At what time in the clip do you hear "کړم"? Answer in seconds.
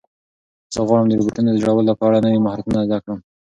3.03-3.19